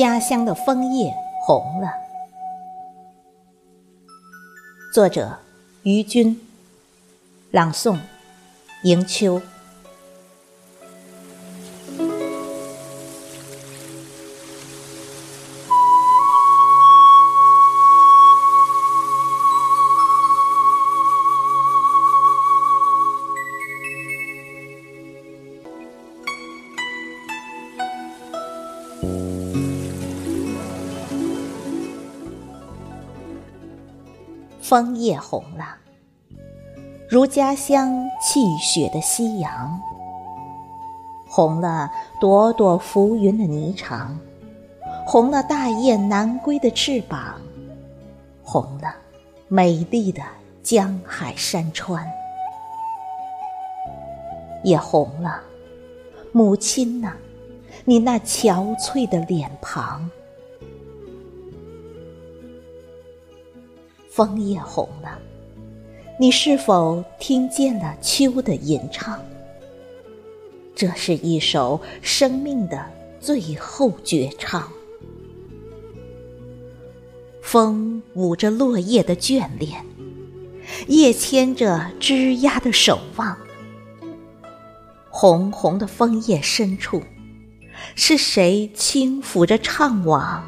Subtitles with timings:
[0.00, 1.92] 家乡的枫叶红了。
[4.94, 5.36] 作者：
[5.82, 6.40] 于军，
[7.50, 7.98] 朗诵：
[8.84, 9.42] 迎秋。
[34.70, 35.78] 枫叶红了，
[37.08, 39.68] 如家乡泣血的夕阳；
[41.28, 44.06] 红了朵朵浮云的霓裳，
[45.04, 47.34] 红了大雁南归的翅膀，
[48.44, 48.94] 红了
[49.48, 50.22] 美丽的
[50.62, 52.08] 江海山川，
[54.62, 55.40] 也红了
[56.30, 57.14] 母亲呐，
[57.84, 60.08] 你那憔悴的脸庞。
[64.10, 65.18] 枫叶红了，
[66.18, 69.22] 你是否听见了秋的吟唱？
[70.74, 72.84] 这是一首生命的
[73.20, 74.68] 最后绝唱。
[77.40, 79.84] 风舞着落叶的眷恋，
[80.88, 83.38] 叶牵着枝桠的守望。
[85.08, 87.00] 红红的枫叶深处，
[87.94, 90.40] 是谁轻抚着怅惘，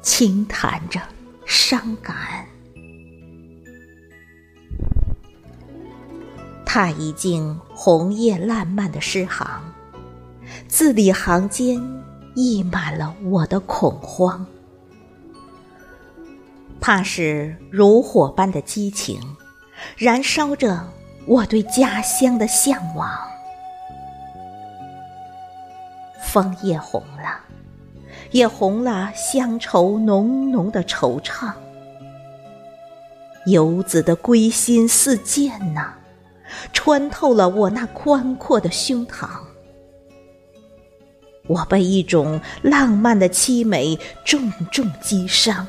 [0.00, 1.00] 轻弹着
[1.44, 2.33] 伤感？
[6.74, 9.62] 踏一径红叶烂漫的诗行，
[10.66, 11.80] 字里行间
[12.34, 14.44] 溢满了我的恐慌。
[16.80, 19.20] 怕是如火般的激情，
[19.96, 20.84] 燃烧着
[21.28, 23.08] 我对家乡的向往。
[26.24, 27.38] 枫叶红了，
[28.32, 31.52] 也红了乡愁浓浓的惆怅。
[33.46, 35.94] 游子的归心似箭呐！
[36.72, 39.28] 穿透了我那宽阔的胸膛，
[41.46, 45.66] 我被一种浪漫的凄美重重击伤，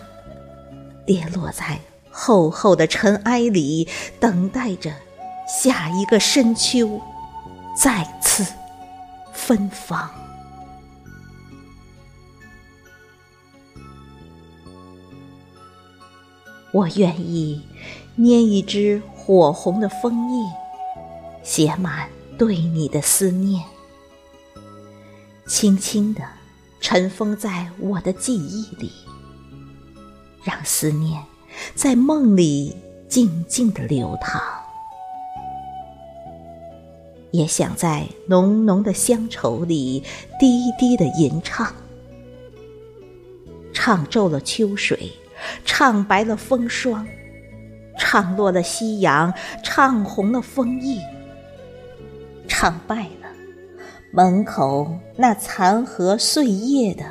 [1.05, 1.79] 跌落在
[2.09, 3.87] 厚厚的尘埃里，
[4.19, 4.91] 等待着
[5.47, 7.01] 下一个深秋
[7.75, 8.45] 再次
[9.33, 10.09] 芬芳。
[16.71, 17.61] 我愿意
[18.15, 20.64] 捏一只火红的枫叶。
[21.45, 23.63] 写满对你的思念，
[25.45, 26.23] 轻轻地
[26.81, 28.91] 尘封在我的记忆里，
[30.43, 31.23] 让思念
[31.75, 32.75] 在梦里
[33.07, 34.41] 静静的流淌。
[37.29, 40.03] 也想在浓浓的乡愁里
[40.39, 41.71] 低低的吟唱，
[43.71, 45.11] 唱皱了秋水，
[45.63, 47.05] 唱白了风霜，
[47.99, 49.31] 唱落了夕阳，
[49.63, 50.99] 唱红了枫叶。
[52.57, 53.27] 唱败了，
[54.13, 57.03] 门口那残荷碎叶的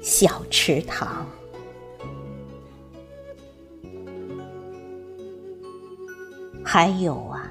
[0.00, 1.26] 小池塘。
[6.62, 7.50] 还有啊，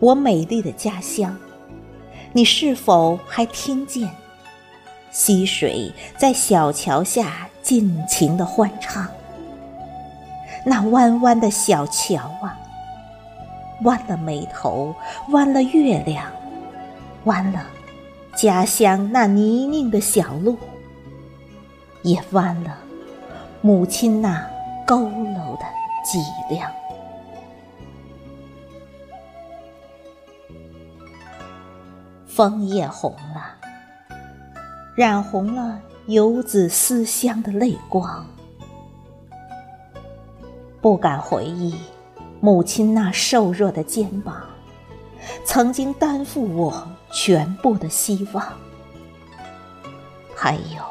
[0.00, 1.38] 我美丽的家乡，
[2.32, 4.10] 你是否还听见
[5.12, 9.06] 溪水在小桥下尽情的欢唱？
[10.66, 12.58] 那弯弯的小桥啊，
[13.84, 14.92] 弯了眉头，
[15.28, 16.26] 弯了月亮。
[17.24, 17.66] 弯了，
[18.34, 20.56] 家乡那泥泞的小路；
[22.02, 22.78] 也弯了，
[23.60, 24.44] 母亲那
[24.86, 25.64] 佝偻的
[26.02, 26.70] 脊梁。
[32.26, 33.54] 枫叶红了，
[34.94, 38.26] 染红了游子思乡的泪光。
[40.80, 41.74] 不敢回忆
[42.40, 44.36] 母亲那瘦弱的肩膀。
[45.44, 48.44] 曾经担负我全部的希望，
[50.34, 50.82] 还有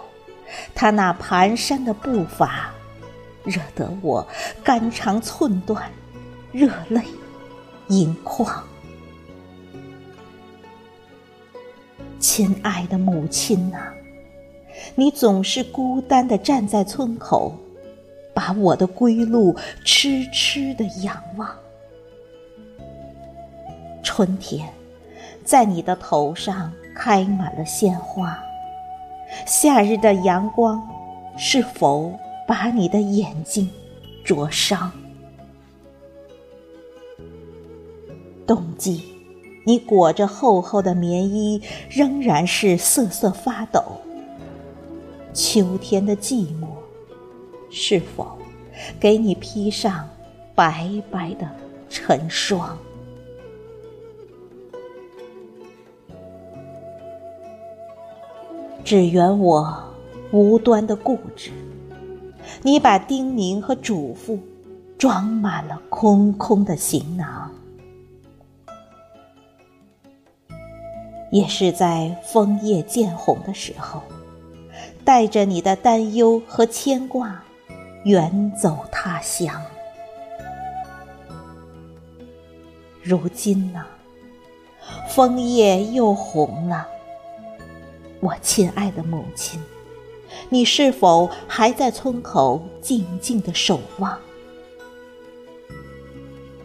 [0.76, 2.72] 他那蹒跚的步伐，
[3.44, 4.28] 惹得我
[4.64, 5.90] 肝肠寸断，
[6.52, 7.02] 热泪
[7.88, 8.64] 盈眶。
[12.20, 13.78] 亲爱的母亲呐，
[14.96, 17.58] 你总是孤单的站在村口，
[18.34, 19.56] 把我的归路
[19.86, 21.50] 痴痴的仰望。
[24.04, 24.68] 春天，
[25.50, 28.38] 在你的头上开满了鲜花。
[29.48, 30.88] 夏日的阳光，
[31.36, 32.14] 是否
[32.48, 33.68] 把你的眼睛
[34.24, 34.92] 灼伤？
[38.46, 39.04] 冬季，
[39.66, 41.60] 你裹着厚厚的棉衣，
[41.90, 43.82] 仍然是瑟瑟发抖。
[45.34, 46.68] 秋天的寂寞，
[47.72, 48.38] 是否
[49.00, 50.08] 给你披上
[50.54, 51.50] 白白的
[51.90, 52.78] 尘霜？
[58.90, 59.84] 只缘我
[60.32, 61.52] 无端的固执，
[62.64, 64.40] 你把叮咛和嘱咐
[64.98, 67.52] 装满了空空的行囊。
[71.30, 74.02] 也是在枫叶渐红的时候，
[75.06, 77.44] 带着你的担忧和牵挂，
[78.06, 79.54] 远走他乡。
[83.04, 83.86] 如今呢，
[85.08, 86.88] 枫叶又红了。
[88.22, 89.62] 我亲爱的母亲，
[90.50, 94.20] 你是否还在村口静静的守望？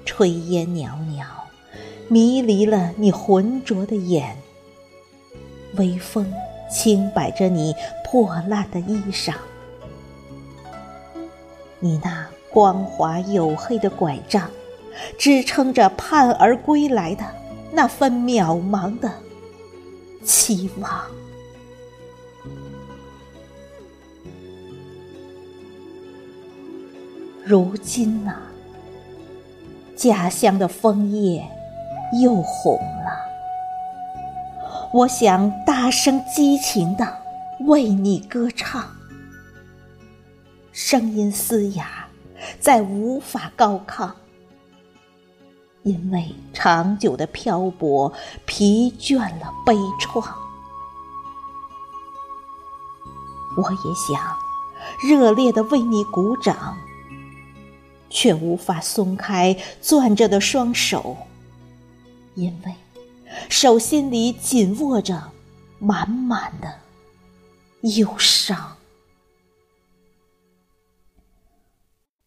[0.04, 1.24] 炊烟袅袅，
[2.08, 4.36] 迷离了你浑浊的眼。
[5.76, 6.32] 微风
[6.70, 7.74] 轻摆着你
[8.04, 9.34] 破烂的衣裳，
[11.78, 14.50] 你那光滑黝黑的拐杖，
[15.16, 17.24] 支撑着盼儿归来的
[17.72, 19.12] 那份渺茫的
[20.24, 21.04] 期望。
[27.46, 28.36] 如今呐，
[29.94, 31.46] 家乡的枫叶
[32.22, 33.12] 又红了。
[34.94, 37.06] 我想大声激情的
[37.66, 38.82] 为你歌唱，
[40.72, 42.08] 声音嘶哑，
[42.58, 44.10] 再无法高亢，
[45.82, 48.10] 因为长久的漂泊
[48.46, 50.24] 疲倦了悲怆。
[53.58, 54.18] 我也想
[55.02, 56.74] 热烈的为你鼓掌，
[58.14, 61.16] 却无法松开攥着的双手，
[62.36, 62.72] 因为。
[63.48, 65.32] 手心里紧握着
[65.80, 66.72] 满满的
[67.96, 68.76] 忧伤，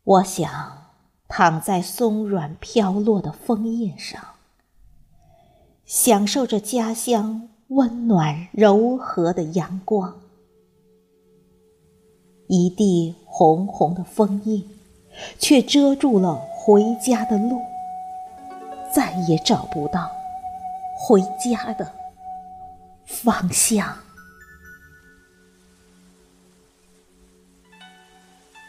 [0.04, 0.92] 我想
[1.30, 4.22] 躺在松软飘落的枫叶上，
[5.86, 10.20] 享受着家乡温暖柔和的阳光。
[12.50, 14.62] 一地红红的枫叶，
[15.40, 17.62] 却遮住了回家的路，
[18.94, 20.12] 再也找不到。
[21.00, 21.94] 回家的
[23.06, 23.98] 方向。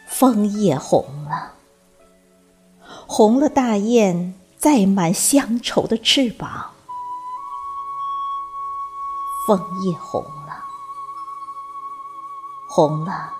[0.05, 1.53] 枫叶红了，
[3.07, 6.71] 红了大雁载满乡愁的翅膀。
[9.47, 10.63] 枫叶红了，
[12.69, 13.33] 红了，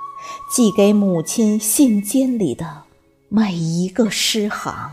[0.50, 2.83] 寄给母亲信笺里的
[3.31, 4.89] 每一个诗行。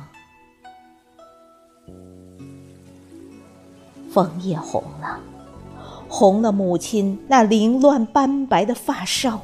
[4.13, 5.19] 枫叶红了，
[6.07, 9.41] 红了母亲那凌乱斑白的发梢。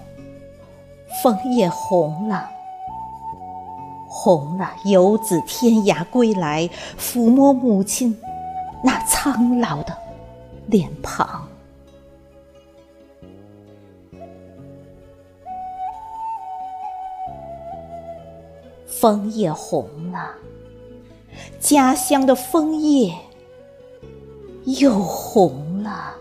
[1.22, 2.50] 枫叶红了，
[4.06, 6.68] 红了游子天涯归来，
[6.98, 8.14] 抚摸母亲
[8.84, 9.96] 那苍老的
[10.66, 11.31] 脸庞。
[19.02, 20.36] 枫叶红了，
[21.58, 23.12] 家乡的枫叶。
[24.64, 26.14] 又红了。